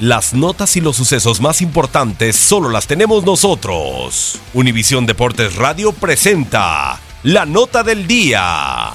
[0.00, 4.40] Las notas y los sucesos más importantes solo las tenemos nosotros.
[4.54, 8.94] Univisión Deportes Radio presenta la nota del día.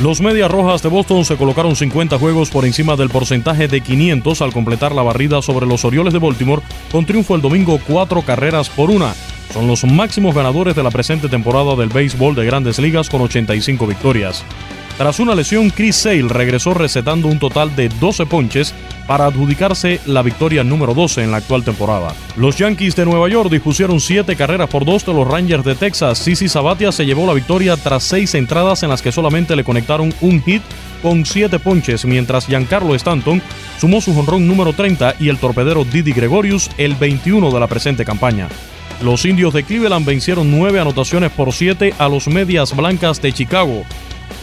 [0.00, 4.40] Los Medias Rojas de Boston se colocaron 50 juegos por encima del porcentaje de 500
[4.40, 8.70] al completar la barrida sobre los Orioles de Baltimore con triunfo el domingo cuatro carreras
[8.70, 9.14] por una.
[9.52, 13.86] Son los máximos ganadores de la presente temporada del béisbol de grandes ligas con 85
[13.86, 14.44] victorias.
[14.96, 18.74] Tras una lesión, Chris Sale regresó recetando un total de 12 ponches
[19.06, 22.14] para adjudicarse la victoria número 12 en la actual temporada.
[22.36, 26.18] Los Yankees de Nueva York dispusieron 7 carreras por 2 de los Rangers de Texas.
[26.18, 30.14] Sisi Sabatia se llevó la victoria tras 6 entradas en las que solamente le conectaron
[30.20, 30.62] un hit
[31.02, 33.42] con 7 ponches, mientras Giancarlo Stanton
[33.80, 38.04] sumó su jonrón número 30 y el torpedero Didi Gregorius el 21 de la presente
[38.04, 38.48] campaña.
[39.02, 43.84] Los indios de Cleveland vencieron 9 anotaciones por 7 a los Medias Blancas de Chicago.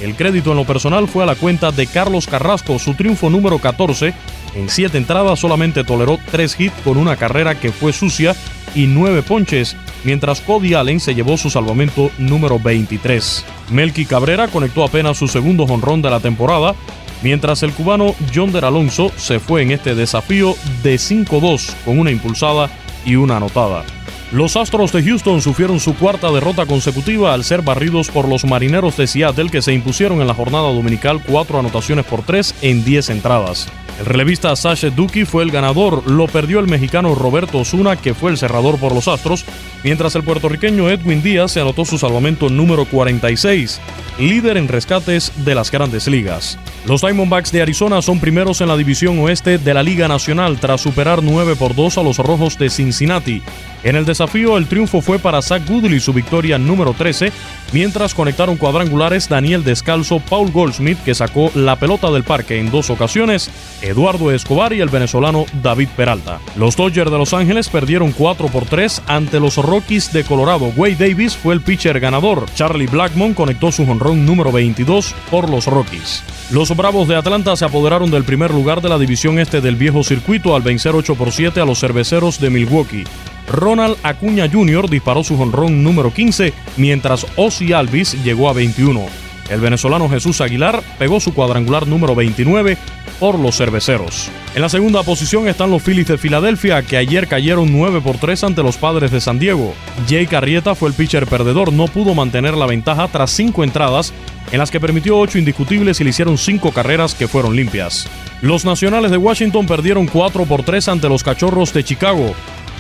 [0.01, 3.59] El crédito en lo personal fue a la cuenta de Carlos Carrasco, su triunfo número
[3.59, 4.13] 14.
[4.56, 8.35] En 7 entradas solamente toleró 3 hits con una carrera que fue sucia
[8.73, 13.46] y 9 ponches, mientras Cody Allen se llevó su salvamento número 23.
[13.69, 16.73] Melky Cabrera conectó apenas su segundo jonrón de la temporada,
[17.22, 22.09] mientras el cubano John Der Alonso se fue en este desafío de 5-2 con una
[22.09, 22.72] impulsada
[23.06, 23.84] y una anotada.
[24.31, 28.97] Los Astros de Houston sufrieron su cuarta derrota consecutiva al ser barridos por los Marineros
[28.97, 33.09] de Seattle que se impusieron en la jornada dominical cuatro anotaciones por tres en 10
[33.11, 33.69] entradas.
[33.99, 38.29] El relevista Sasha Duki fue el ganador, lo perdió el mexicano Roberto Osuna, que fue
[38.29, 39.45] el cerrador por los Astros,
[39.85, 43.79] mientras el puertorriqueño Edwin Díaz se anotó su salvamento número 46,
[44.19, 46.57] líder en rescates de las grandes ligas.
[46.85, 50.81] Los Diamondbacks de Arizona son primeros en la división oeste de la Liga Nacional tras
[50.81, 53.41] superar 9 por 2 a los Rojos de Cincinnati.
[53.83, 57.31] En el desafío, el triunfo fue para Zach Goodley, su victoria número 13,
[57.73, 62.89] mientras conectaron cuadrangulares Daniel Descalzo, Paul Goldsmith, que sacó la pelota del parque en dos
[62.89, 63.51] ocasiones,
[63.81, 66.39] Eduardo Escobar y el venezolano David Peralta.
[66.55, 70.72] Los Dodgers de Los Ángeles perdieron 4 por 3 ante los Rockies de Colorado.
[70.75, 72.45] Wade Davis fue el pitcher ganador.
[72.55, 76.23] Charlie Blackmon conectó su jonrón número 22 por los Rockies.
[76.51, 80.03] Los Bravos de Atlanta se apoderaron del primer lugar de la división este del viejo
[80.03, 83.03] circuito al vencer 8 por 7 a los cerveceros de Milwaukee.
[83.51, 84.89] Ronald Acuña Jr.
[84.89, 89.27] disparó su jonrón número 15, mientras Ozzy Alvis llegó a 21.
[89.49, 92.78] El venezolano Jesús Aguilar pegó su cuadrangular número 29
[93.20, 94.29] por los cerveceros.
[94.55, 98.44] En la segunda posición están los Phillies de Filadelfia, que ayer cayeron 9 por 3
[98.44, 99.73] ante los padres de San Diego.
[100.08, 104.14] Jay Carrieta fue el pitcher perdedor, no pudo mantener la ventaja tras 5 entradas,
[104.52, 108.08] en las que permitió 8 indiscutibles y le hicieron 5 carreras que fueron limpias.
[108.41, 112.35] Los nacionales de Washington perdieron 4 por 3 ante los cachorros de Chicago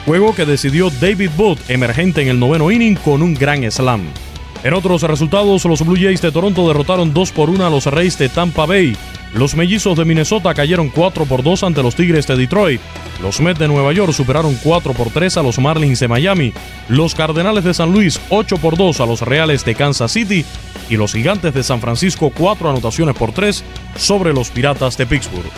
[0.07, 4.07] juego que decidió David Booth, emergente en el noveno inning con un gran slam.
[4.67, 8.17] En otros resultados, los Blue Jays de Toronto derrotaron 2 por 1 a los Reyes
[8.17, 8.97] de Tampa Bay.
[9.33, 12.81] Los Mellizos de Minnesota cayeron 4 por 2 ante los Tigres de Detroit.
[13.21, 16.51] Los Mets de Nueva York superaron 4 por 3 a los Marlins de Miami.
[16.89, 20.43] Los Cardenales de San Luis 8 por 2 a los Reales de Kansas City.
[20.89, 23.63] Y los Gigantes de San Francisco 4 anotaciones por 3
[23.95, 25.49] sobre los Piratas de Pittsburgh.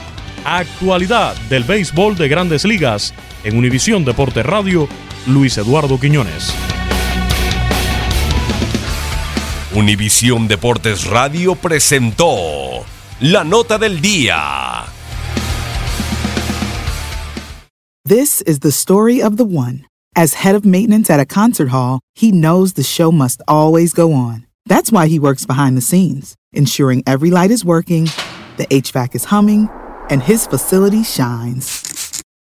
[0.45, 3.15] Actualidad del béisbol de grandes ligas.
[3.43, 4.87] En Univisión Deporte Radio,
[5.25, 6.53] Luis Eduardo Quiñones.
[9.79, 12.83] Univisión Deportes Radio presentó
[13.21, 14.83] la nota del día.
[18.03, 19.85] This is the story of the one.
[20.17, 24.11] As head of maintenance at a concert hall, he knows the show must always go
[24.11, 24.45] on.
[24.65, 28.09] That's why he works behind the scenes, ensuring every light is working,
[28.57, 29.69] the HVAC is humming,
[30.09, 31.88] and his facility shines.